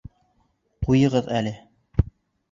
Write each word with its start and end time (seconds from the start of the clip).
Ҡуйығыҙ 0.87 1.29
әле! 1.39 1.51